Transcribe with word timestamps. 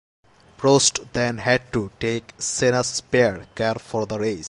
Prost 0.57 1.01
then 1.13 1.37
had 1.37 1.71
to 1.73 1.91
take 1.99 2.33
Senna's 2.39 2.87
spare 2.87 3.45
car 3.53 3.75
for 3.75 4.07
the 4.07 4.17
race. 4.17 4.39